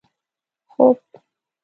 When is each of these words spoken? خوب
خوب 0.71 0.99